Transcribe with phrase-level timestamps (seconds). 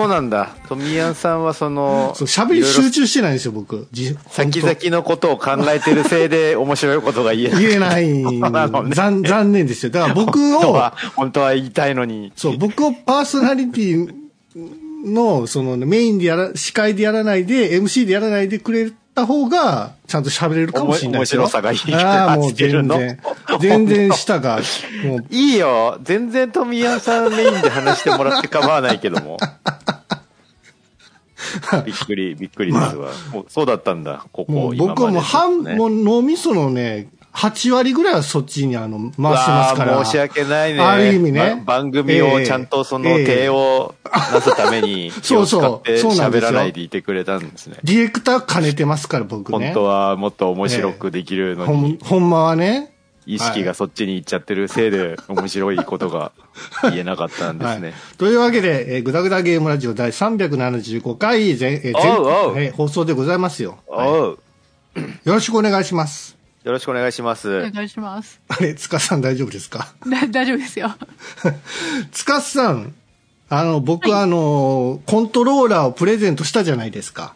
[0.00, 0.56] そうなんだ。
[0.66, 3.86] 富谷さんはその、そう、喋り集中してないんですよ、僕。
[3.92, 7.62] じ先々のことを考えてるせいで 面白いことが言えない。
[7.62, 9.90] 言えない なのね残、残念ですよ。
[9.90, 12.32] だから僕を、本当は、本当は言いたいのに。
[12.34, 14.10] そう、僕をパーソナリティ
[15.04, 21.42] の、その、メインでやら、司会でやらないで、MC でやらないでくれた方が、ちゃんと喋れるかもしれないですよ。
[21.42, 23.18] 面白さがいいああ、もう全然。
[23.60, 24.60] 全然下が、
[25.04, 25.98] もう、 いいよ。
[26.02, 29.36] 全然富谷さんメインで話してもらって構わないけども。
[31.84, 33.10] びっくり、びっくりですわ。
[33.32, 34.52] もうそうだったんだ、ここ。
[34.52, 40.04] もう僕はもう半、ねもう脳みそのね、8割ぐらいはそっちにあの、回してますから。
[40.04, 40.80] 申し訳ないね。
[40.80, 47.76] ある意味ねば番組をちゃんとそのええ手をなすために、 気そうそう喋らないでいてくれたんですね。
[47.84, 49.66] ディレクター兼ねてますから、僕ね。
[49.66, 52.92] 本当はもっと面白くできるのほんに、ほんまはね。
[53.26, 56.32] 意識がそっちに行っちゃってるせいで、面白いことが
[56.84, 57.88] 言えなかったんですね。
[57.88, 57.94] はい。
[58.18, 63.78] というわけで、えー、ぐだぐだゲームラジオ第375回全、えー全おえー放送でございますよ。
[63.88, 64.36] は
[64.96, 66.36] いよろしくお願いします。
[66.64, 67.58] よろしくお願いします。
[67.58, 68.40] お願いします。
[68.48, 69.94] あれ、塚さん大丈夫ですか？
[70.06, 70.90] だ大丈夫ですよ。
[72.12, 72.94] 塚さん、
[73.48, 77.34] あの、僕、あの、コントローラーをプレゼントしたじゃないですか。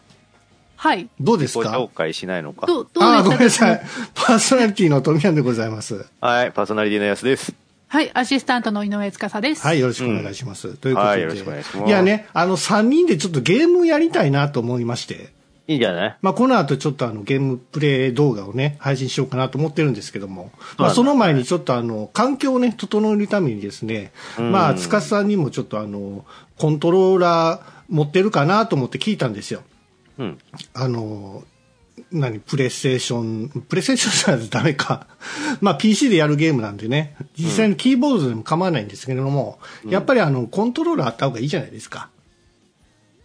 [0.85, 1.09] はい。
[1.19, 3.65] どうですごか紹介しないのかどう、どああ、うでした？
[3.65, 4.11] ごめんなさい。
[4.13, 6.05] パーソナリティの富山でございます。
[6.21, 7.55] はい、パーソナリティのやつです。
[7.87, 9.65] はい、アシスタントの井上司です。
[9.65, 10.75] はい、よろしくお願いします。
[10.75, 11.11] ということで。
[11.11, 15.33] はいよろしくお願いしますいやね、あの、3人でちょっとゲームやりたいなと思いまして。
[15.67, 16.17] いいんじゃない？
[16.21, 26.25] まあ、この後ちょっとあの、ゲームプレイ動画をね、配信しようかなと思ってるんですけども、まあ、その前にちょっとあの、環境をね、整えるためにですね、まあ、塚さんにもちょっとあの、
[26.59, 29.63] コントローラー持ってるかなと思って聞いたんですよ。
[30.17, 30.37] うん。
[30.73, 31.43] あの、
[32.11, 35.07] 何、プレイステーション、プレイステーションじゃないとダメか。
[35.61, 42.09] まあ PC でやるゲームなんでね、実際にキーボードでも構わないんですけれども、やっぱりあの、コントローラーあった方がいいじゃないですか。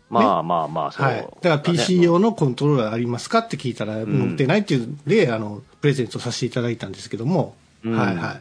[0.08, 1.16] まあまあまあ、そう、はい。
[1.40, 8.40] だから PC 用のコントローラーありますかって聞いたら、持ってないっていうんで、あの、プレゼントさせていただいたんですけども、うんはいは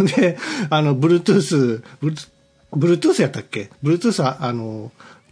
[0.00, 0.06] い。
[0.16, 0.38] で、
[0.70, 1.82] あの、Bluetooth、
[2.72, 4.90] Bluetooth やったっけ ?Bluetooth は、あの、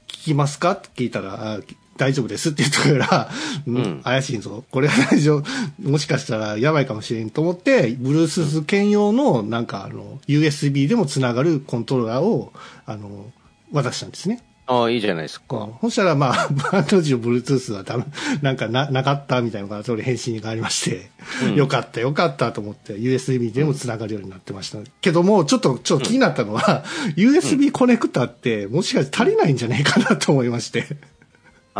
[0.08, 0.72] 聞きますか？
[0.72, 1.60] って聞いたら、あ
[1.98, 3.30] 大丈夫ですって言ったから、
[3.66, 4.64] うん、怪しいぞ。
[4.70, 5.90] これは大丈夫。
[5.90, 12.52] もしかしたらやばいかもしれんと思って、Bluetooth 兼用の、なんかあの、USB でもつながるコントローラーを、
[12.86, 13.30] あの、
[13.72, 14.42] 渡したんですね。
[14.70, 15.70] ああ、いいじゃないですか。
[15.80, 16.34] そしたら、ま
[16.72, 18.04] あ、当時の Bluetooth はダメ、
[18.42, 21.10] なんかな、なかったみたいなのが、それ返信がありまして、
[21.56, 24.78] よかった、よかったと思って、USB でも繋がるようになってました。
[25.00, 26.84] けども、ちょっと、ちょっと気になったのは、
[27.16, 30.84] USB コネクタって、もしかして足りないんじゃないかなと思いまして。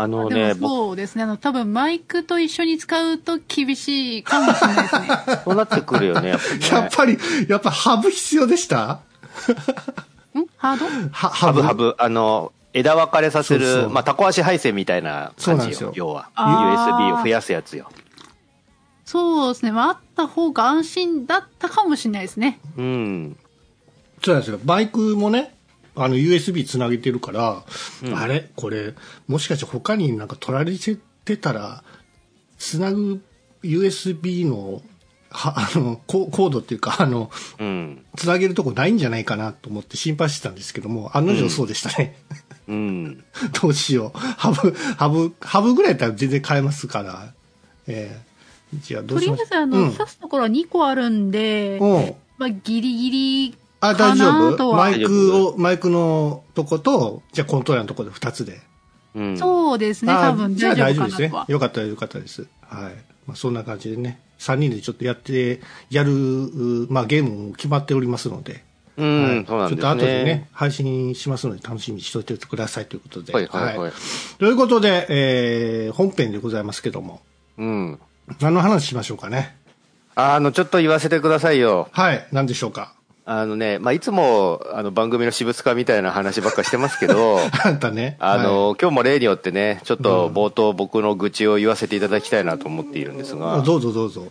[0.01, 1.23] あのでね、そうですね。
[1.23, 5.07] あの、多分マイクと一緒に使うと厳しいかもしれないですね。
[5.43, 6.67] そうなってくるよね、やっぱり、ね。
[6.69, 7.17] やっぱり、
[7.49, 8.77] やっぱハブ必要でした？
[8.87, 8.99] ん？
[10.57, 10.85] ハード？
[11.11, 11.61] はハブ？
[11.61, 16.29] ハブ、あの、枝分かれさせる、そうそうまあ、タコ足配線みたいな感じよ、要は。
[16.35, 17.89] USB を増やすやつよ。
[19.05, 19.71] そうですね。
[19.71, 22.59] まあ、あった方が安心だったかもしれないですね。
[22.77, 23.37] うん。
[24.23, 24.59] そうなんですよ。
[24.63, 25.55] バイクもね、
[25.95, 27.63] あの USB つなげてるから、
[28.15, 28.49] あれ？
[28.55, 28.93] これ、
[29.27, 31.83] もしかして他になんか取られてたら、
[32.57, 33.21] つなぐ
[33.63, 34.81] USB の、
[35.31, 37.29] は、あの、ココードっていうか、あの、
[37.59, 38.03] うん。
[38.15, 42.17] つなげるとこないんじゃないかなと思って心配してたんですけども、案の定そうでしたね。
[42.67, 43.23] うん。
[43.61, 44.17] どうしよう。
[44.17, 47.33] ハブ、ハブ、ハブぐらいだったら全然買えますから。
[47.87, 48.29] ええ
[48.75, 49.43] じゃあどとうしましょう。
[49.43, 54.55] りあえず、あの、うん刺すところは2個あるんで、うんまあ、ギリギリあ、か大丈。
[54.55, 54.73] 夫？
[54.73, 58.61] マイクを、マイクのとこと、じゃあコントローラーのとこで2つで。
[59.15, 59.37] うん。
[59.37, 60.11] そうですね。
[60.11, 61.53] あ多分じゃあ大大丈夫ですね丈夫かなとは。。
[61.53, 62.47] よかったよかったです。
[62.61, 62.93] はい。
[63.25, 68.63] まあ、そんな感じでね、3人でちょっとやって、やる、うまあ、ゲームも決まっておりますので、
[68.97, 69.81] うん、はいそうなんですね。
[69.81, 73.33] ちょっと後でね、配信しますので楽しみにしておいてくださいということで。
[73.33, 73.91] はいはいはい
[74.39, 77.21] ということで、えー、本編でございますけども、
[77.57, 77.99] うん。
[78.39, 79.55] 何の話しましょうかね。
[80.15, 81.87] あの、ちょっと言わせてくださいよ。
[81.91, 82.93] はい、何でしょうか。
[83.31, 88.17] あのね、まあ、いつも、あの、番組の私物化みたいな話ばっかしてますけど、 あんたね。
[88.17, 94.23] あの、はい今日も例によってね、ちょっと冒頭僕の愚痴を言わせていただきたいなと思っているんですが、どうぞどうぞ。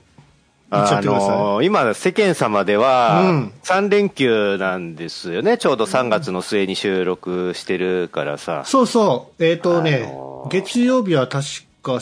[0.73, 1.03] 言っちゃあ。
[1.03, 5.59] の、今、世間様でうはん、3連休なんですよね。
[5.59, 8.63] ちょうど3月の末に収録してるからさ。
[8.65, 9.45] そうそう。
[9.45, 11.47] えっ、とね、あのー月曜日は確
[11.83, 12.01] か、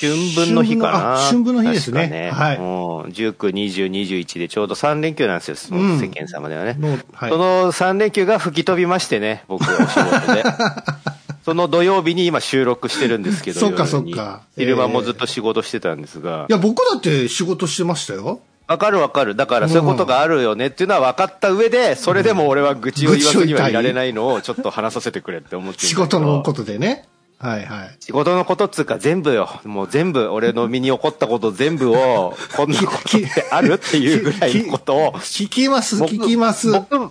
[0.00, 1.14] 春分の日かな。
[1.14, 2.30] あ春分の日ですね。
[2.32, 2.56] はい。
[2.56, 6.76] 確かうん19、20、21でちょうど3連休なんですよ、そのうん世間様ではね。
[6.78, 10.44] のはいその3連休が吹き飛びましてね、僕はお仕事で。
[11.44, 18.40] その土曜日に今収録してるんですけど、そっかそっか昼間もずっと仕事してたんですがい、や、僕だって仕事してましたよ。
[18.66, 19.36] わかるわかる。
[19.36, 27.06] だからそういうことがあるよねっていうのは分かった上で、それでも俺は愚痴を言わずにはいられないのをちょっと話させてくれって思って仕事のことでね。
[27.38, 27.96] はいはい。
[28.00, 29.48] 仕事のことっつうか全部よ。
[29.64, 35.12] もう全部、俺の身に起こったこと全部を、 こんなことってあるっていうぐらいのことを。
[35.14, 36.70] 聞きます、僕聞きます？
[36.72, 37.10] 僕、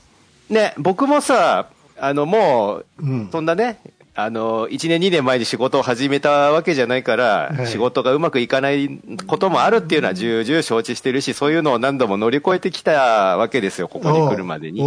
[0.49, 1.67] ね、僕もさ、
[1.99, 3.79] あの、もう、うんそんなね、
[4.15, 8.89] あの、1年2年前に仕事を始めたわけじゃないから、はい仕事がうまくいかない
[9.27, 14.81] こともあるっていうのは重々承知してるし、そういうのを何度も乗り越えてきたわけですよ、ここに来るまでに。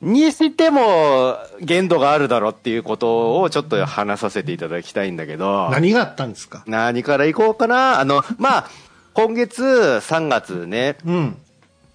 [0.00, 5.68] にしても、限度があるだろうっていうことをちょっと話させていただきたいんだけど。
[5.70, 6.62] 何があったんですか？
[6.66, 8.00] 何から行こうかな。
[8.00, 8.70] あの、まあ、
[9.12, 11.36] 今月3月ね、うん。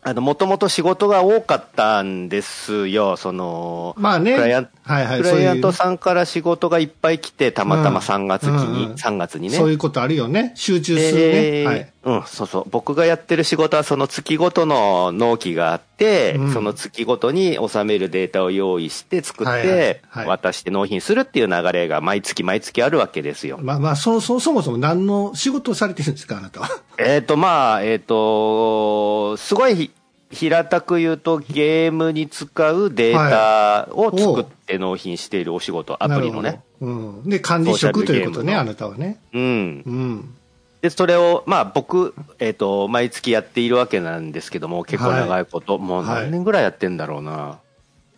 [0.04, 9.58] あの、もともと仕事が多かったんですよ、その、まあねクライアンはいはいクライアントさんから仕事がいっぱい来て、たまたま3月期に、うんうん3月にね。
[9.58, 10.52] そういうことあるよね。
[10.56, 11.42] 集中するね。
[11.52, 11.92] ではい。
[12.04, 12.66] うん、そうそう。
[12.70, 23.58] 僕がやってる仕事はその月ごとの納期があって、うんその月ごとに収めるデータを用意して作って、はい渡して納品するっていう流れが毎月毎月あるわけですよ。
[23.62, 26.70] まあまあ、そ、そ、そもそも何の仕事をされてるんですか、あなたは？
[27.00, 29.92] えっ、と、まあ、えっ、と、すごいひ
[30.36, 36.62] 平たく言うと、ゲームに使うデータを作って納品しているお仕事、アプリのね。
[36.82, 37.24] うん。
[37.28, 39.20] で、管理職ということね、あなたはね。
[39.34, 39.42] うん。
[39.42, 39.46] う
[39.90, 40.36] ん。
[40.82, 47.58] で、それを、まあ僕、えっ、と、毎月やっているわけなんですけども、結構長いこと、もうはい何年ぐらいやってんだろうな。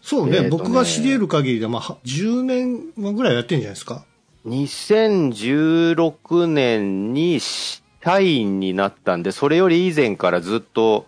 [0.01, 4.05] そうね、ね僕が知り得る限りで、まあ、は10年ぐらいやってんじゃないですか
[4.45, 11.05] ？2016年に社員になったんで、それより以前からずっと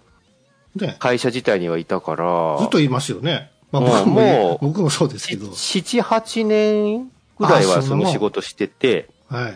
[0.76, 0.96] ね。
[1.00, 3.52] 会社自体にはいたから、ずっと言いますよね。
[3.72, 5.48] まあ、もう僕ももう僕もそうですけど。
[5.48, 9.54] 7、8年ぐらいはその仕事してて、はい。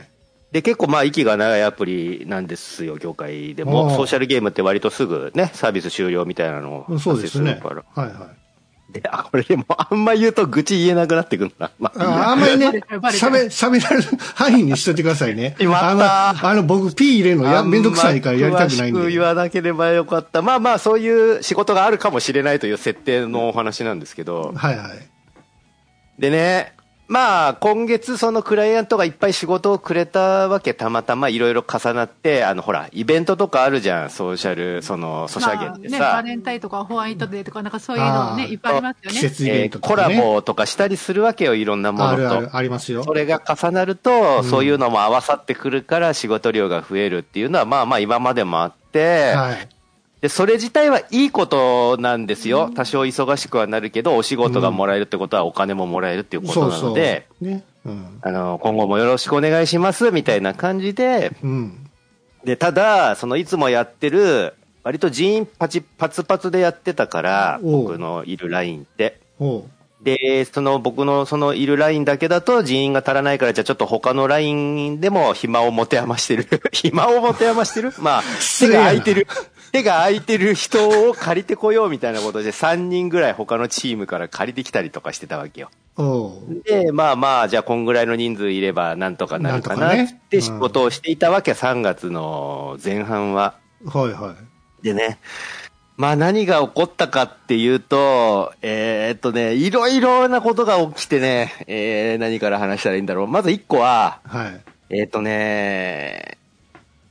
[0.51, 3.87] で、結構まあ息が長いアプリなんですよ、業界でおも。
[3.87, 7.55] うソーシャルゲームって割とすぐね、サービス終了みたいなのをそう発ですね。
[7.55, 8.03] 生するから。
[8.03, 8.42] はいはい。
[8.93, 11.71] で、あ、これでもあんま言うと愚痴言えなくなってくるな。
[11.79, 14.03] まあああんまりね喋、喋られる
[14.35, 15.55] 範囲にしといてくださいね。
[15.59, 19.11] あの、あの僕、P 入れるのや、めんどくさいからやりたくないんで。
[19.11, 20.43] 言わなければよかった。
[20.43, 24.53] まあまあ、そういう仕事があるかもしれないという設定のお話なんですけど。
[24.55, 24.89] はいはい。
[26.19, 26.73] でね、
[27.13, 36.21] まあ、今月そのクライアントがいっぱい仕事をくれたわけ、たまたまいろいろ重なって、あの、ほら、イベントとかあるじゃん、ソーシャル、その、ソシャゲってね、さバ。
[36.23, 39.21] レンタインとかホワイトデーとか、なんかそういうのあーね、いっぱいありますよ季ね。
[39.29, 40.21] 節イベンえーコラトとかね。
[40.23, 42.11] ボとかしたりするわけよ、いろんなものと。
[42.13, 43.13] あるある、ありますよそ。
[43.13, 49.69] れが重なると、そういうのも合わさってくるから仕事量が増えるっていうのは、まあまあ今までもあって、はい。
[50.23, 52.71] で、それ自体はいいことなんですよ。
[52.73, 56.81] 多少忙しくはなるけど、お仕事がもらえるってことはお金ももらえるっていうことな。
[56.81, 57.65] ので、ね。
[57.85, 58.19] うん。
[58.21, 61.89] あの、今後もよろしくお願いします、みたいな感じで、うん。
[62.45, 64.53] で、ただ、そのいつもやってる、
[64.85, 69.19] 割と人員パチ、パツパツでやってたから、僕のいるラインって。
[70.03, 76.47] で、その僕のそのいるラインだけだと人員が足らないから、じゃあちょっと他のラインでも暇を持て余してる。
[76.71, 77.93] 暇を持て余してる？
[77.99, 78.23] まあ、
[78.59, 79.27] 手が空いてる。
[79.73, 85.71] 手が空いてる人を借りてこようみたいなことで3人ぐらい他のチームから借りてきたりとかしてたわけよ。
[86.63, 93.57] で、まあまあ、じゃあこんぐらいの人数いればなんとかなるかなって仕事をしていたわけ、3月の前半は。
[93.85, 94.35] はいは
[94.83, 94.85] い。
[94.85, 95.17] でね、
[95.97, 103.27] まあ何が起こったかっていうと、えーっとね、いろいろなことが起きてね、えー何から話したらいいんだろう。
[103.27, 104.61] まず一個は、はい。
[104.91, 106.37] えーっとね、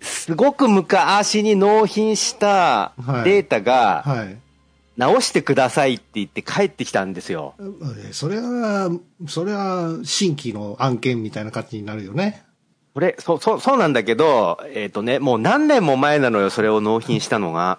[0.02, 4.36] すごく昔に納品したはいデータが、はい。
[4.96, 7.54] 直してくださいって言って帰ってきたんですよ。
[8.06, 8.90] えそれは、
[9.26, 12.44] それは新規の案件みたいな感じになるよね。
[12.92, 17.78] これ、そう、そう、そうなんだけど、えーっとね、もう何年も前なのよ、それを納品したのが。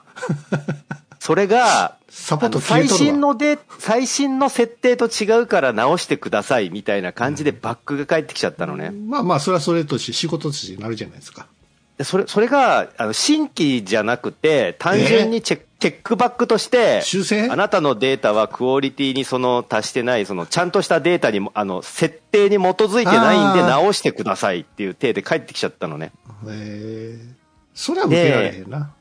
[1.20, 8.90] それが、サポート最新ので、最新の設定と違うから直してくださいみたいな感じでバックが返ってきちゃったのね。
[8.90, 11.48] まあまあ、それはそれとして仕事としてなるじゃないですか。
[11.98, 17.52] でそれ、それが、あの、新規じゃなくて、単純にチェック、チェックバックとして、修正？
[17.52, 26.14] あなたのデータはクオリティにその達してない、そのちゃんとしたデータにも、あの、設定に基づいてないんで直してくださいっていう体で返ってきちゃったのね。
[26.48, 27.44] ええ
[27.76, 28.94] それは受けられへんな。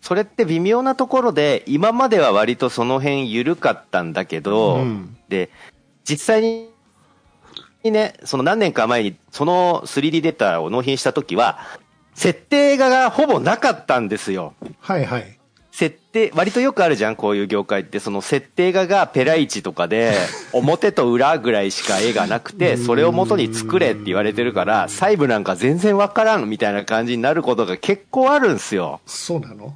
[0.00, 5.16] それって微妙なところで、今までは割とその辺緩かったんだけど、うん。
[5.28, 5.50] で、
[6.04, 6.70] 実際に
[7.90, 11.58] ね、その何年か前にその 3D データを納品した時は、
[12.14, 14.54] 設定がほぼなかったんですよ。
[14.80, 15.36] はいはい。
[15.72, 18.00] 設定、割とよくあるじゃん、こういう業界って。
[18.00, 20.12] その設定画がペライチとかで、
[20.52, 29.00] 表と裏ぐらいしか絵がなくて、それを元に作れって言われてるから、細部なんか全然わからんみたいな感じになることが結構あるんすよ。
[29.06, 29.74] そうなの？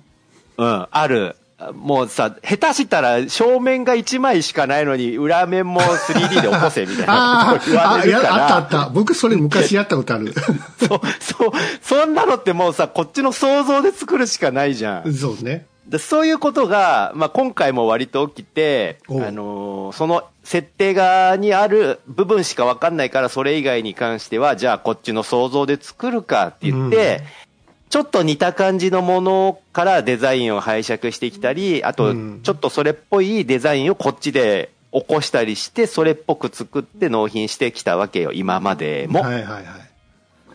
[0.58, 1.36] うん、ある。
[1.72, 8.34] もうさ、下手したら正面が1枚しかないのに、裏面も 3D で起こせみたいなあこと言あ、あ、いや、われるから。
[8.34, 8.90] あったあった。
[8.90, 10.34] 僕それ昔やったことある。
[10.78, 15.14] そう、そう、そんなのってもうさ、こっちの想像で作るしかないじゃん。
[15.14, 15.66] そうね。
[15.86, 27.22] でそういうことが、まあ、今回も割と起きて、あのーその設定側にある部分しか分かんないから、それ以外に関しては、じゃあこっちの想像で作るかって言って、
[27.90, 39.20] ちょっと似た感じのものからデザインを拝借してきたり、あとうん、ちょっとそれっぽいデザインをこっちで起こしたりして、それっぽく作って納品してきたわけよ、今までも。
[39.20, 39.64] はいはいはい。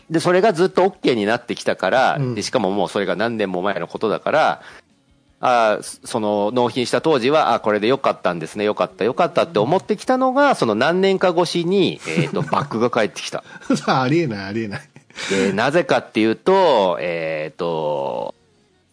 [0.10, 4.62] で、それがずっと OK になってきたから、うんで、しかももうそれが何年も前のことだから、
[5.42, 13.44] あーその納品した当時は、あこれでよかったんですね、よかった、よかったって思ってきたのが、その何年か越しに、えっ、と、バックが返ってきた。
[13.88, 14.89] ありえないありえない。
[15.30, 18.36] で、なぜかっていうと、えっ、と、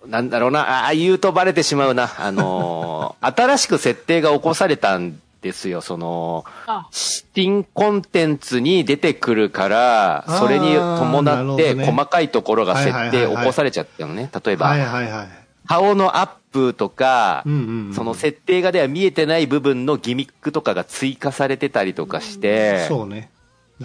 [0.07, 2.11] なんだろうな、ああ、言うとバレてしまうな。
[2.19, 14.31] あのー 新しく設定が起こされたんですよ、その、あ、新コンテンツに出てくるから、それに伴って細かいところが設定起こされちゃったのね。
[14.33, 15.29] 例えはいば、はいはい。
[15.67, 23.31] 顔のアップとかうんうんうん、その設定画では見えてない部分のギミックとかが追加されてたりとかして、そうね。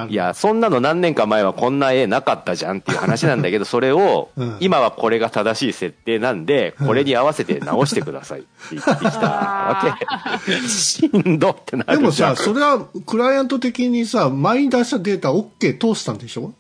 [0.10, 9.98] いや、そんなの何年か前はこんな絵なかったじゃんっていう話なんだけど、 それをうん、今はこれが正しい設定なんで、これに合わせて直してくださいって言ってきたわ
[10.46, 10.54] け。
[10.70, 12.36] しんどってなでもるじゃん。
[12.38, 16.54] さ、それはクライアント的にさ、前に出したデータ OK 通したんでしょ？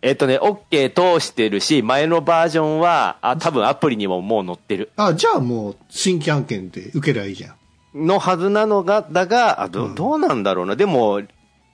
[0.00, 4.92] えっとね、OK 通してるし、前のバージョンは、あ、多分アプリにももう載ってる。
[4.96, 8.06] あ、じゃあもう新規案件で受けりゃいいじゃん。
[8.06, 10.76] のはずなのが、だが、あどどうなんだろうな。
[10.76, 11.22] でも、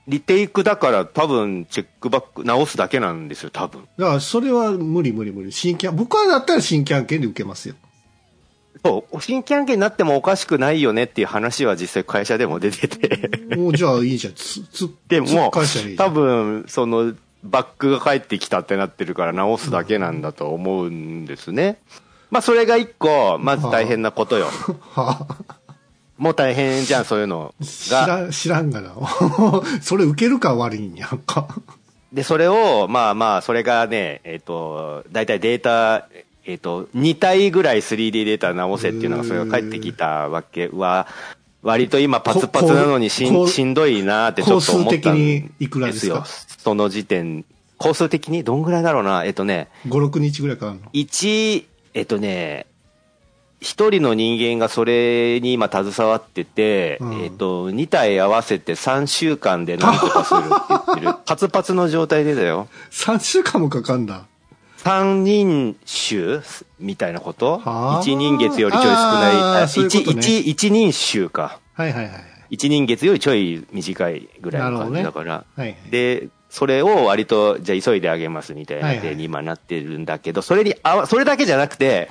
[0.06, 3.88] リテイクだから多分チェックバック直すだけなんですよ、多分。
[3.98, 5.52] だからそれは無理無理無理。
[5.52, 7.74] 新規案、僕はだったら新規案件で受けますよ。
[8.84, 13.56] そう、新規案件になってもおかしくないよねっていう話は実際会社でも出てて。
[13.56, 14.34] もうじゃあいいじゃん。
[14.34, 16.14] つ、つ、でも多ん。
[16.14, 21.78] 分、その、バックが返ってきたってなってるから直すだけなんだと思うんですね。
[22.30, 24.48] まあ、それが一個、まず大変なことよ。
[24.94, 25.26] は
[26.16, 28.06] もう大変じゃん、そういうの知が。
[28.06, 28.94] らん、知らんがな。
[29.82, 31.48] それ受けるか悪いんやんか。
[32.12, 36.08] で、それを、まあまあ、それがね、えっ、と、大体データ、
[36.46, 41.08] えっ、と、2体ぐらい 3D データ直せっていうのが、それが返ってきたわけは、
[41.62, 46.16] 割と今パツパツなのにしんしんどいなってちょっと思ったん工数的にいくらですか？
[46.16, 46.24] よ。
[46.58, 47.44] その時点。
[47.78, 49.24] 工数的にどんぐらいだろうな。
[49.24, 52.66] えっ、とね、5、6日ぐらいかかるの？1、えっ、とね、
[53.64, 61.14] 一人の人間がそれに今携わってて、うんえっ、と、2体合わせて3週間で何とかするって言ってる。
[61.24, 62.68] パツパツの状態でだよ。
[62.90, 64.26] 3週間もかかんだ。
[64.76, 66.42] 三人衆
[66.78, 67.62] みたいなこと？
[67.64, 69.64] はあ一人月よりちょい少ない。
[69.64, 71.58] 一、一、一人衆か。
[71.72, 72.12] はいはいはい。
[72.50, 75.32] 一人月よりちょい短いぐらいの感じだから。
[75.32, 82.10] はいはいで、それを割と、じゃあ急いであげますみたいな手に今なってるんだけど、それにあわ、それだけじゃなくて、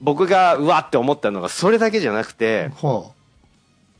[0.00, 3.12] 僕がうわって思ったのが、それだけじゃなくて、ほ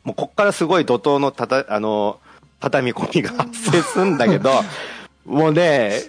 [0.05, 2.19] もうこっからすごい怒涛のたた、あの、
[2.61, 4.51] 畳み込みが発生するんだけど、
[5.27, 6.01] もうね、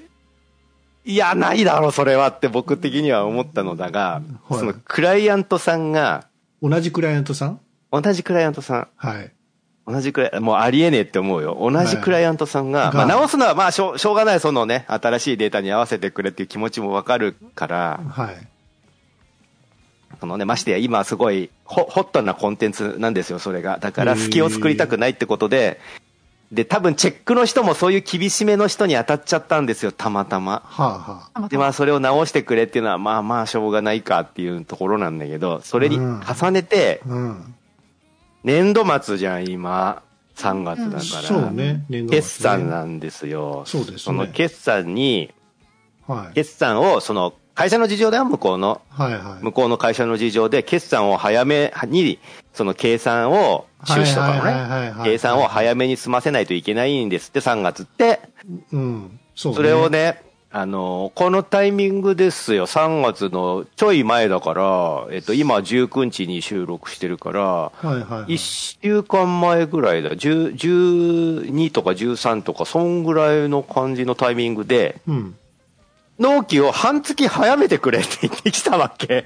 [1.04, 6.26] いや、ないだろ、それはって僕的には思ったのだが、はいそのクライアントさんが、
[6.62, 6.70] う。
[6.70, 7.60] 同じクライアントさん？
[7.92, 9.32] 同じクライアントさん、はい。
[9.88, 11.58] 同じくらい、もうありえねえって思うよ。
[11.60, 18.51] 同じクライアントさんが、はいまあ直すのはまあしょうしょうがない、そのね、新しいデータに合わせてくれっていう気持ちもわかるから、はい。
[20.22, 23.80] そのね、ましてや今すごいホホットなコンテンツなんですよ、それが。
[23.80, 25.80] だから隙を作りたくないってことで、
[26.52, 30.62] で、多分チェックの人もそういう厳しめの人に当たっちゃったんですよ、たまたま。
[30.66, 31.48] はあはあ。
[31.48, 37.56] で、まあそれを直してくれっていうのは、まあまあしょうがないかっていうところなんだけど、それに重ねて、うん。
[38.44, 40.04] 年度末じゃん、今。
[40.36, 41.02] 3月だから。
[41.02, 41.84] そうね。
[41.90, 43.64] 年度末ね決算なんですよ。
[43.66, 45.34] そうですねその決算に、
[46.08, 46.34] はい。
[46.36, 48.82] 決算を、その、会社の事情だよ、向こうの。
[48.90, 49.44] はいはい。
[49.44, 52.20] 向こうの会社の事情で、決算を早めに、
[52.54, 58.22] その計算を、収支とかのね、はい計算を早めに済ませないといけないんですって、3月って。
[58.72, 59.20] うん。
[59.36, 59.56] そうね。
[59.58, 60.22] それをね、
[60.54, 68.34] あの、このタイミングですよ、3月のちょい前だから、えっと、今19日に収録してるから、はいはいはい。
[68.34, 75.36] 1週間前ぐらいだ、10 12とか13とか、そんぐらいの感じのタイミングで、うん。
[76.20, 79.26] 納期を半月早めてくれって言ってきたわけ。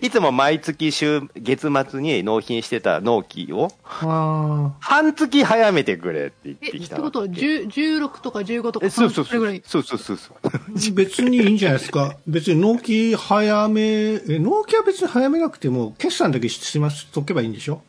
[0.00, 7.40] いつも毎月週、月末に納品してた納期を、あ半月早めてくれって言っえ、てきたってことは、わけ。
[7.42, 9.58] 10 16とか15とか、えそうそうそそれぐらい。。
[9.58, 10.36] うそうそうそうそう。
[10.44, 10.50] あ。
[10.94, 12.16] 別にいいんじゃないですか？
[12.26, 17.82] 別に納期早め、え、納期は別に早めなくても、決算だけしますとけばいいんでしょ？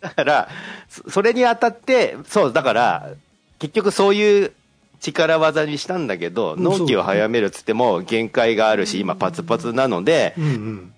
[0.00, 0.48] だから、
[0.88, 3.10] そそれにあたって、そう、だから、
[3.58, 4.52] 結局そういう
[5.00, 10.34] 力技にしたんだけど、うん納期を早めるっつっても限界があるし、今パツパツなので。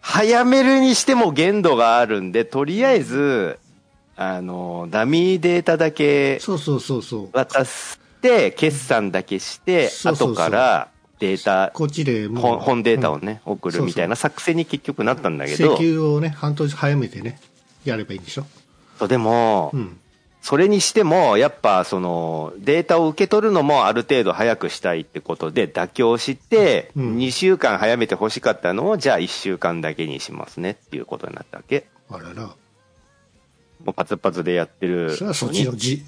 [0.01, 3.59] 早めるにしても限度があるんで、とりあえず、
[4.17, 7.29] あの、ダミーデータだけそうそうそうそう。
[7.33, 10.89] 渡して、決算だけして、後から
[11.21, 17.41] データ、こっちで本本データをうんね、送るみたいな作戦に結局なったんだけ請ど、求をね、半年早めてね、
[17.85, 18.47] やればいいんでしょ
[18.99, 19.99] そうでもう、ん。
[20.43, 31.87] それにしても、やっぱそのデータを受け取るのもある程度早くしたいってことで妥協して、うん2週間早めて欲しかったのを、じゃあ1週間だけにしますねっていうことになったわけ。
[32.09, 32.43] あらら。
[33.85, 36.03] もうパツパツでやってるそれはそっちのじ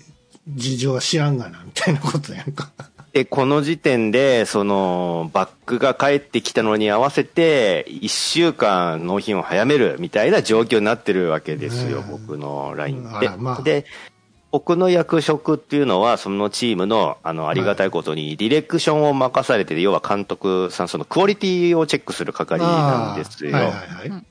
[0.48, 2.70] 事情は知らんがな、みたいなことやんか。
[3.12, 13.82] で、この時点で、その、バックが帰ってきたのに合わせて、1週間納品を早めるみたいな状況になってるわけですよ、僕の LINE って。
[13.82, 13.86] で、
[14.52, 23.52] 僕の役職っていうのは、そのチームの、あの、ありがたいことに、ディレクションを任されてて、要は監督さん、そのクオリティをチェックする係なんですよ。
[23.52, 24.24] はいはいはい。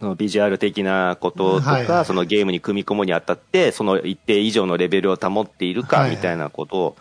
[0.00, 2.04] そのビジュアル的なこととか、はいはい。
[2.04, 6.96] そのゲームに組み込むにあたって、その一定以上のレベルを保っているかみたいなことを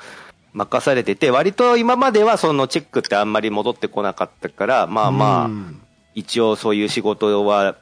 [0.54, 5.82] 任されてて、割と今まではそのチェックってあんまり戻ってこなかったから、まあまあ、うん。
[6.14, 7.78] 一応そういう仕事は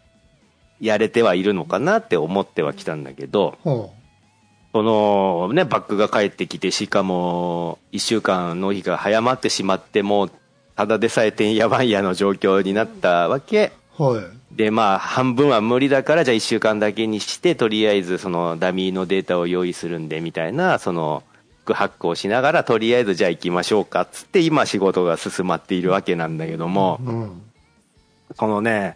[0.80, 3.58] やれてはいるのかなって思ってはきたんだけど、
[4.72, 10.32] ほそのね、バックが帰ってきて、しかも一週間納品が早まってしまって、もう
[10.80, 13.74] ただでさえてんやわんやの状況になったわけ。
[13.98, 14.04] う。
[14.04, 14.24] はい。
[14.56, 21.24] で、まあ、半分は無理だから、じゃあ1週間だけにして、とりあえず、その、ダミーのデータを用意するんで、みたいな、その、
[21.66, 27.42] 副発行しながら、とりあえず、じゃあ行きましょうか、つって、今、仕事が進まっているわけなんだけども、うん。
[28.38, 28.96] このね、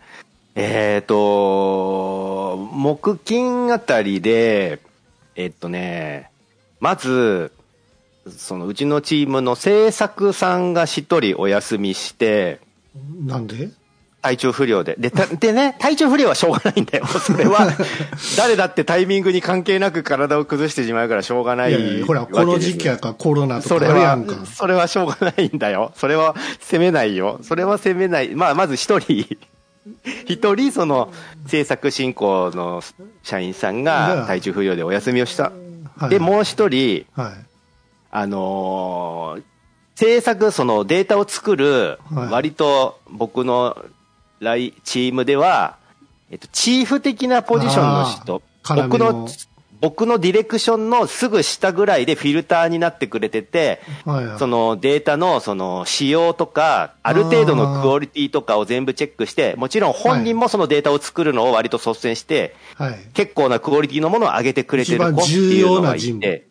[0.56, 4.80] えっ、と、木金あたりで、
[5.36, 6.30] えっとね、
[6.80, 7.52] まず、
[8.30, 12.60] その、うちのチームの制作さんが一人お休みして、
[13.26, 13.70] なんで？
[14.22, 14.96] 体調不良で。
[14.98, 17.06] で、た でね、体調不良はしょうがないんだよ。
[17.20, 17.68] それは、
[18.38, 25.92] 誰だってタイミングに関係なく体を崩してしまうからしょうがないいやいや、ほら、この時期やからコロナとかあそれはるやんか。、それはしょうがないんだよ。
[25.98, 27.40] それは責めないよ。
[27.44, 28.30] それは責めない。
[28.36, 29.38] まあ、まず一人、
[30.28, 31.12] 一人、その、
[31.48, 32.82] 制作進行の
[33.22, 35.52] 社員さんが体調不良でお休みをした。
[35.98, 36.10] はい。
[36.10, 37.34] で、もう一人、はい。
[38.12, 39.44] あのー
[39.96, 42.32] 制作、そのデータを作る、はい。
[42.32, 43.78] 割と僕の
[44.40, 45.78] ライチームでは、
[46.32, 48.42] えっと、チーフ的なポジションの人、
[48.76, 49.28] 僕の、
[49.84, 54.40] 僕のディレクションのすぐ下ぐらいでフィルターになってくれてて、はいはい。
[54.40, 62.96] そのデータのその仕様とか、ある程度のクオリティとかを全部チェックして、もちろん本人もそのデータを作るのを割と率先して、はい。
[63.14, 66.48] 結構なクオリティのものを上げてくれてる子って重いうのがいて。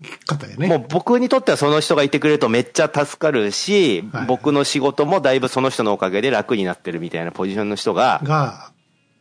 [0.59, 8.72] もう僕にとってはその人がいてくれるとめっちゃ助かるし、はい僕の仕事もだいぶその人のおかげで楽になってるみたいなポジションの人が、が、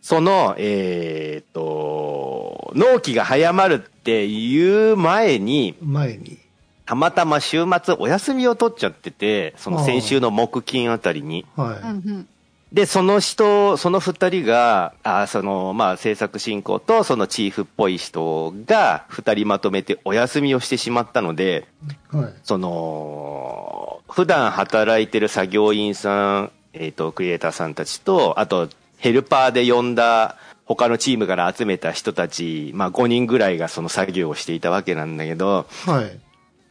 [0.02, 6.40] その、えーっと、納期が早まるっていう前に、前に。
[6.86, 11.46] たまたま週末お休みを取っちゃってて、その先週の木金あたりに。
[11.56, 12.28] はん。
[12.74, 21.68] で、その人、その二人が、あその、まあ、制作進行と、そのチーフっぽい人が、二人まとめてお休みをしてしまったので、
[22.14, 22.18] い。
[22.18, 22.34] はい。
[22.44, 28.70] その、普段働いてる作業員さん、えっ、と、クリエイターさんたちと、あと、
[29.02, 36.10] ヘルパーで呼んだ他のチームから集めた人たち、まあ5人ぐらいがその作業をしていたわけなんだけど、は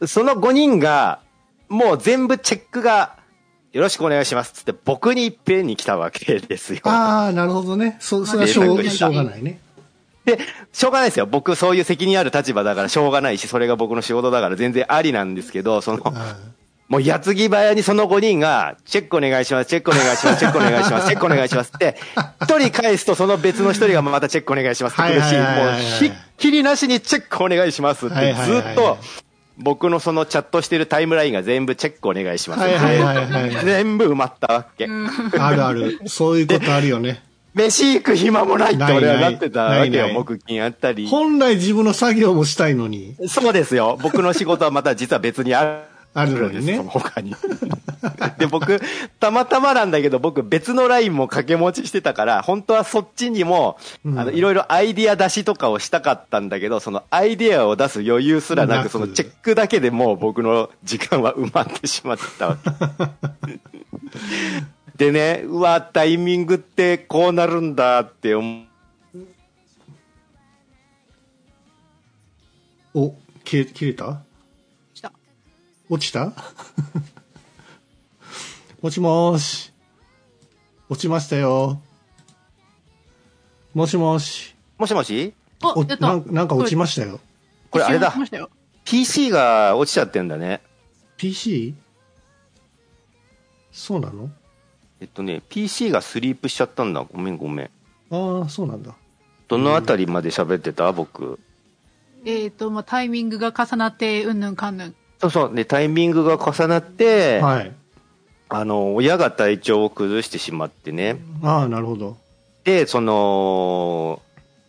[0.01, 0.07] い。
[0.07, 1.19] その5人が、
[1.67, 3.17] もう全部チェックが、
[3.73, 6.81] よろしくお願いしますっつって僕にいっぺんに来たわけですよ。
[6.85, 7.97] ああ、なるほどね。
[7.99, 9.59] そ、それはしょうしょうがないね。
[10.25, 10.39] で、
[10.71, 11.25] しょうがないですよ。
[11.25, 16.37] 僕そういう責任ある立場だからしょうがないし、それが僕の仕事だから全然ありなんですけど、その、は
[16.91, 21.95] もう矢継ぎ早にその5人が、チェックお願いします、チェックお願いします、チェックお願いします、チェックお願いしますって、
[22.41, 28.97] 一人返すとその別の一人がまたチェックお願いしますって来るし、もうひっきりなしにチェックお願いしますってずっと、
[29.57, 32.61] 僕のそのチャットしてるタイムラインが全部チェックお願いします。
[32.61, 34.83] はいはいはいはい全部埋まったわけ。
[34.83, 34.87] い。
[35.39, 36.01] あるある。
[36.07, 37.23] そういうことあるよね。
[37.53, 41.07] 飯行く暇もないって俺はなってたわけよ、木金あったり。
[41.07, 43.15] 本来自分の作業もしたいのに。
[43.29, 43.97] そうですよ。
[44.01, 45.90] 僕の仕事はまた実は別にある。
[46.13, 47.35] あるのにねその他に。
[48.37, 48.81] で、僕、
[49.19, 62.57] たまたまなんだけど、僕別のラインも掛け持ちしてたから、本当はそっちにも、うんあの、いろいろアイディア出しとかをしたかったんだけど、そのアイディアを出す余裕すらなく、そのチェックだけでもう僕の時間は埋まってしまったわ
[63.45, 63.59] け。
[64.97, 68.67] でね、うわ、タイミングってこうなるんだって思う。
[72.93, 74.21] お、切れ、切れた？
[75.91, 76.31] 落ちた？
[78.81, 79.73] もしもーし。
[80.87, 81.81] 落ちましたよ。
[83.73, 84.55] もしもし。
[84.77, 85.33] もしもし？
[85.61, 85.97] お、おやった。
[85.97, 87.19] なんなんか落ちましたよ。
[87.69, 88.13] これあれだ
[88.85, 90.61] PC が落ちちゃってんだね。
[91.17, 91.75] PC?
[93.73, 94.29] そうなの？
[95.01, 97.03] えっとね、PC がスリープしちゃったんだ。
[97.03, 97.69] ごめんごめん。
[98.11, 98.95] ああ、そうなんだ。
[99.49, 100.89] どのあたりまで喋ってた？
[100.93, 101.37] 僕。
[102.23, 104.95] えっ、と、まあ、タイミングが重なって、うんぬんかんぬん。
[105.21, 105.55] そうそう。
[105.55, 107.71] で、タイミングが重なって、はい。
[108.49, 111.17] あの、親が体調を崩してしまってね。
[111.43, 112.17] ああ、なるほど。
[112.63, 114.21] で、その、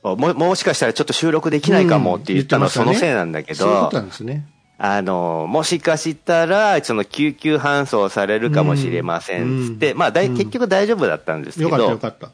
[0.02, 4.46] も、もしかしたらちょっと収録できないかもって言ったのはそのせいなんだけどそういうこと、なんですね。
[4.78, 12.30] あの、もしかしたら、その救急搬送されるかもしれませんっつって、うんまあだい、うん結局大丈夫だったんですけよかったよど、かった。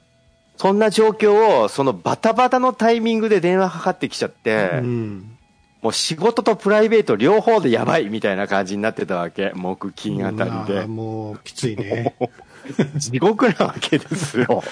[0.56, 5.37] そんな状況を、そのバタバタのタイミングで電話かかってきちゃって、うん。
[5.82, 9.52] もう仕事とプライベート両方でやばいみたいな感じになってたわけ。
[9.54, 10.86] 木金あたりで。
[10.86, 12.14] もう、きついね。
[12.96, 14.62] 地獄なわけですよ。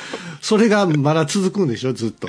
[0.40, 2.28] それがまだ続くんでしょ、ずっと。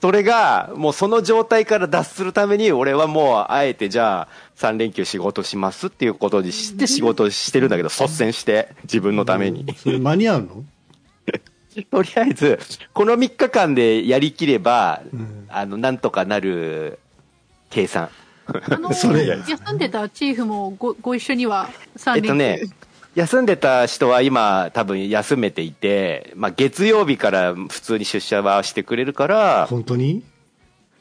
[0.00, 9.66] それが、もうその状態から脱するために、俺はもう、あえてじゃあ、3連休仕事しますっていうことにして仕事してるんだけど、率先して、自分のために。
[9.76, 10.64] それ間に合うの？
[11.90, 12.58] とりあえず、
[12.92, 16.98] この3日間でやりきれば、んあの、なんとかなる
[17.70, 18.08] 計算。
[18.46, 22.28] あの、それ休んでたチーフもごご一緒には3連休。
[22.28, 22.60] えっとね、
[23.14, 30.22] 休んでた人は今多分休めていて、まあ月曜日から普通に出社はしてくれるから、本当に？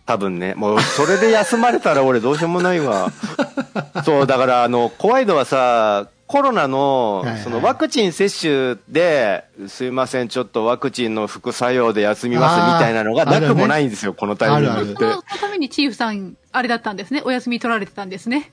[0.06, 3.12] 多分ね、もうそれで休まれたら俺どうしようもないわ。
[4.06, 14.96] そう、だからあの、怖いのはさ、コロナのそのワクチン接種で、すいません、ちょっとワクチンの副作用で休みますみたいなのがなくもないんですよ、このタイミングあるって。
[14.96, 17.22] そのためにチーフさん、あれだったんですね。
[17.24, 18.52] お休み取られてたんですね。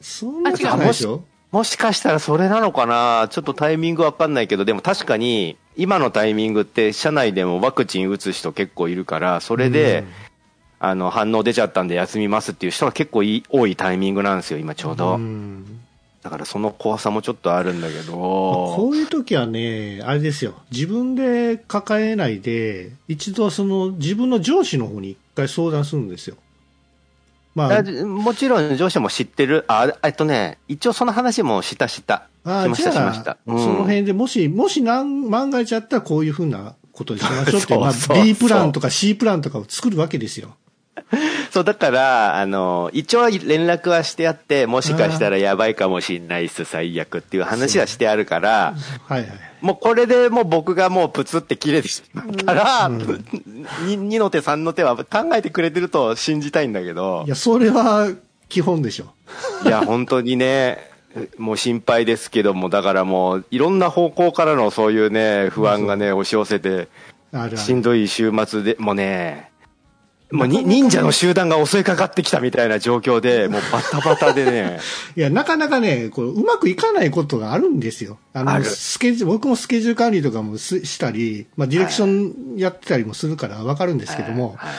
[0.00, 1.24] そんなことないでしょ？
[1.50, 3.28] もしかしたらそれなのかな？
[3.30, 10.04] ちょっとタイミングわかんないけど、でも確かに、今のタイミングって、社内でもワクチン打つ人結構いるから、それで、
[10.78, 15.14] あの、反応出ちゃったんで休みますっていう人が結構い多いタイミングなんですよ、今ちょうど。
[15.14, 15.80] うん
[16.24, 18.12] だからその怖さもちょっとあるんだけど。
[18.14, 20.54] こういう時はね、あれですよ。
[20.70, 26.36] 自分で抱えないで、一度その自分の上司の方に一回相談するんですよ。
[27.54, 29.64] まあ、あもちろん上司も知ってる。
[29.68, 32.28] あ、えっとね、一応その話もしたした。
[32.44, 33.38] あしましたしました。
[33.46, 40.56] うんその辺でもし、もしなん万が一あったらこういうふうなことにしましょうっていう、 まあ、B プランとか C プランとかを作るわけですよ。
[41.54, 48.74] そう、だから、あの、一応連絡はしてあって、もしかしたらやばいかもしんないっす、最悪っていう話はしてあるから、
[49.06, 49.28] はいはい。
[49.60, 58.08] もうこれでもう僕がもうプツって切れてしまったら、に2の手3の手は考えてくれてると信じたいんだけどい、や、それは
[58.48, 59.14] 基本でしょ。
[59.64, 60.90] いや、本当にね、
[61.38, 66.88] もう心配ですけども、だからもういろんな方向からのそういうね、不安がね、押し寄せて。
[67.56, 69.50] しんどい週末で、もうね、
[70.34, 74.80] もうに忍者の集団が襲いかかってきたみたいな状況で、もうバタバタでね、
[75.16, 78.18] いや、なかなかね、こう、うまくいかないことがあるんですよ。
[78.32, 84.70] あの、スケジュール、僕もスケジュール管理とかもすしたり、まあ、ディレクションやってたりもするからわかるんですけども、はい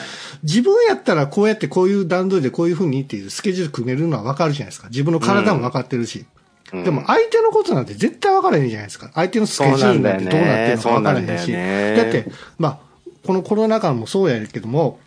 [0.42, 4.88] 自分やったらこうやってこういう段取りでこういうふうにっていうスケジュール組めるのはわかるじゃないですか。
[4.88, 6.20] 自分の体もわかってるし。
[6.20, 6.26] うん
[6.72, 9.12] でも相手のことなんて絶対わからへんじゃないですか。
[9.14, 11.52] 相手のスケジュールなんてどうなってるのかわからへんし。
[11.52, 12.26] だよねだって、
[12.58, 12.78] まあ、
[13.24, 14.98] このコロナ禍もそうやけども、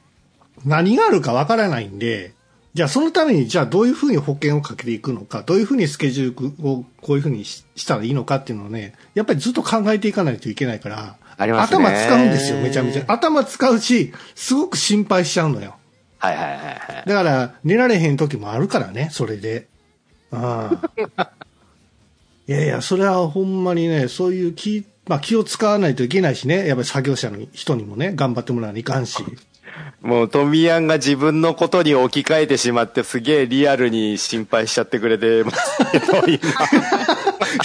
[0.65, 2.33] 何があるかわからないんで、
[2.73, 13.03] じゃあそのために、じゃあどういうふうに保険をかけていくのか、どういうふうにスケジュールをこういうふうにししたらいいのかっていうのをね、やっぱりずっと考えていかないといけないから、頭使うんですよ、めちゃめちゃ。
[13.07, 15.75] 頭使うし、すごく心配しちゃうのよ。
[16.19, 17.09] はいはいはいはい。
[17.09, 19.67] だから、寝られへん時もあるからね、それで。
[20.31, 20.81] あ
[21.17, 21.31] あ。
[22.47, 29.23] いやいや、それはほんまにね、そういう気、まあ気を使わないといけないしね、やっぱり作業者の人にもね、頑張ってもらわないかんし。
[30.01, 36.29] もう、トミヤンが自分のことに置き換えてしまって、すげえリアルに心配しちゃってくれてますけど、今。
[36.35, 36.39] い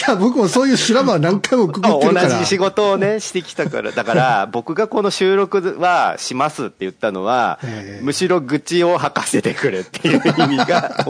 [0.08, 2.14] や、僕もそういう修羅場は何回もくぐってる。
[2.14, 3.92] 同じ仕事をね、してきたから。
[3.92, 11.06] だから、僕がこの収録はしますって言ったのはえ、えむしろ愚痴を吐かせてくれっていう意味が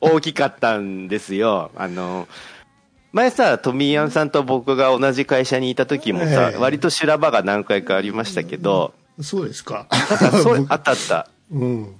[0.00, 1.70] お大きかったんですよ。
[1.76, 2.28] あの、
[3.12, 9.86] 前さ、トミーヤンさんと僕が同じ会社にいた時もさ、ええ割と修羅場が何回かありましたけど、そうですか。
[9.90, 11.28] あったあった。
[11.50, 11.94] うん。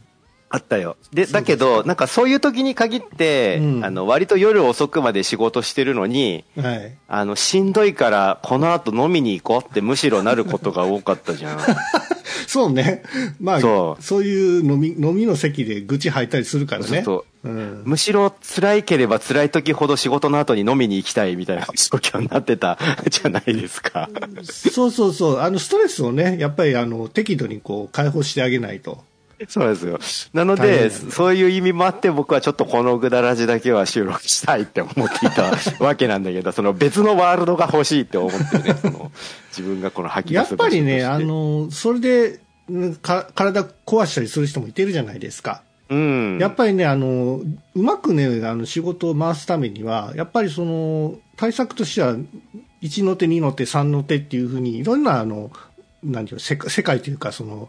[0.48, 0.96] あったよ。
[1.12, 6.96] で、だけど、なんかそういう時に限って、うんあの、割と夜遅くまで仕事してるのに、はい。
[7.09, 11.59] あの、しんどいから、この後飲みに行こうってむしろなることが多かったじゃん。
[12.46, 13.02] そうね。
[13.40, 17.02] まあ、そそうういう飲み、飲みの席で愚痴吐いたりするからね。。
[17.04, 22.76] そううんむしろ辛いければ辛い時ほど仕事の後に飲みに行きたいみたいな 状況になってた
[23.08, 24.10] じゃないですか。
[24.42, 25.38] そうそうそう。
[25.38, 29.04] あの、ストレスをね、やっぱりあの、適度にこう、解放してあげないと。
[29.49, 29.99] そうですよ。
[30.33, 35.53] なので、そういう意味もあって僕はちょっとこのぐだらじだけは収録したいって思っていた
[35.85, 39.12] わけなんだけど、 その別のワールドが欲しいって思ってね、その
[39.51, 45.62] 自分がこの吐き出やっす場所としてぱりね、あ、の、それで、うんか体壊したりする人もいてるじゃないですか。
[45.88, 46.38] うん。
[46.40, 47.40] やっぱりね、あの、
[47.75, 52.16] うまくね、あの、仕事を回すためには、やっぱりその、対策としては、
[52.83, 55.53] 1の手、2の手、3の手っていうふうに、いろんな、あの、
[56.03, 57.68] 何ていうの世界世界というか、その、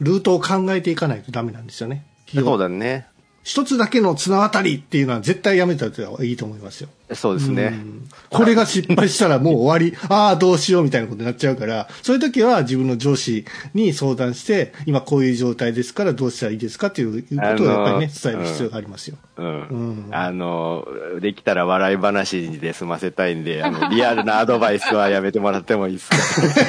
[0.00, 2.04] ルートを考えていかないとダメなんですよね。
[2.34, 3.06] そうだね。
[3.42, 6.90] 一つだけの綱渡りっていうのは絶対やめた方がいいと思いますよ。
[7.14, 7.70] そうですね。
[7.72, 19.16] うんこれが失敗したらもう終わり、 ああ、どうしようみたいなことになっちゃうから、そういう時は自分の上司に相談して、今こういう状態ですからどうしたらいいですかっていうことをやっぱりね、伝える必要がありますよ。
[19.38, 19.46] うん。
[19.46, 20.86] うんあの、
[21.20, 26.10] できたら笑い話で済ませたいんで、あの、リアルなアドバイスはやめてもらってもいいです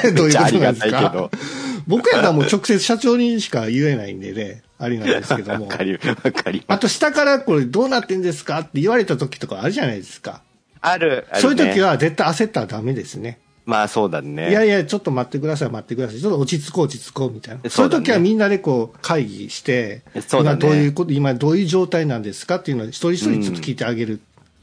[0.02, 0.10] か？
[0.16, 1.30] どういうことです めっちゃありがたいけかど。
[1.86, 5.76] 僕やったらもう直接社長にしか言えないんでね、 ありなんですけどもわ。
[5.76, 6.62] かり、わかり。
[6.66, 10.42] あと下からこれどうなってんですかって言われた時とかあるじゃないですか。
[10.80, 11.80] ある、あるねそういう時。
[11.80, 13.38] は絶対焦ったらダメですね。
[13.64, 14.50] まあそうだね。
[14.50, 16.20] いやいや、ちょっと待ってください、待ってください。
[16.20, 17.60] ちょっと落ち着こう、落ち着こう、みたいな。
[17.70, 24.20] そそうねいう時はみんなでこう、会議して、そうだね今どういうこと、今どういう状態なんですかっていうのを一人一人ちょっと聞いてあげる。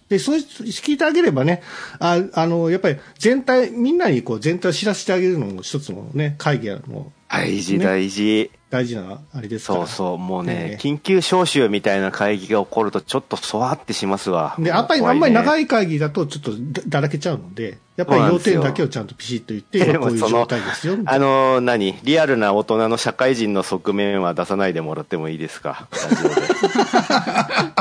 [0.09, 1.61] で、そういう聞いてあげればね、
[1.99, 8.51] ああの、やっぱり全体、みんなにこう、全体を知らせてあげるのも一つのね、会議の大事ね大事。
[8.71, 9.79] 大事なあれですから。
[9.79, 14.55] そうそう、もうねえ、え緊急招集みたいな会議が起こるとちょっとそわってしますわ。
[14.59, 15.63] で、やっぱりあんまり長い。
[15.63, 21.17] い会議だとちょっとだだらけちゃうので、やっぱり要点だけをちゃんとピシッと言って、 こういう状態ですよ、あ。
[21.19, 21.95] の、何？
[22.03, 25.87] リアルな大人の社会人の側面は出さないでもらってもいいですか？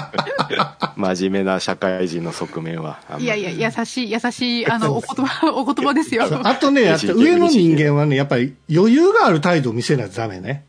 [0.96, 2.98] 真面目な社会人の側面は。
[3.18, 6.24] いやいや、優しい、優しい、あの、お言葉、お言葉ですよ。
[6.42, 10.64] あとね、上の人間はね、やっぱり余裕がある態度を見せないとダメね。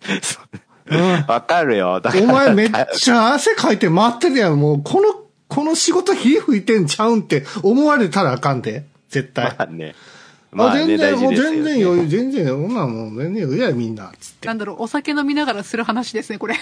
[1.28, 2.00] わかるよ。
[2.02, 4.58] お前めっちゃ汗かいて待ってるやん。
[4.58, 5.14] もう、この、
[5.48, 8.84] この仕事火吹いてんちゃうんって思われたらあかんで。
[9.10, 9.54] 絶対。
[9.58, 9.94] まあね。
[10.52, 11.34] あ、まあね、全然、もう。
[11.34, 14.12] 全然余裕、全然、そんなんもう全然余裕や、みんな。
[14.18, 14.48] つって。
[14.48, 16.56] なんだろう、お酒飲みながらする話ですね、これ。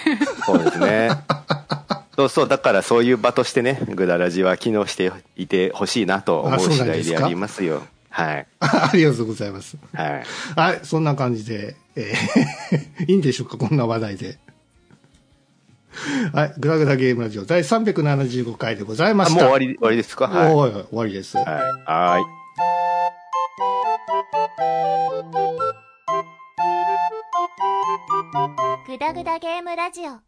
[0.45, 1.09] そうですね。
[2.17, 7.83] そうそう、だからそういう場としてね、グダラジは機能していてほしいなと思う次第でありますよ。
[8.09, 8.47] はい。
[8.59, 9.77] ありがとうございます。
[9.93, 10.23] はい。
[10.55, 14.39] はい、そんな感じで、えー いいんでしょうか、こんな話題で。
[16.33, 19.43] はい、グダグダゲームラジオ第375回でございまあ、した。
[19.43, 20.27] もう終わり、終わりですか？
[20.27, 20.53] はい。
[20.53, 21.37] 終わりです。
[21.37, 21.45] はい。
[21.45, 22.23] はーい。
[28.87, 30.26] グダグダゲームラジオ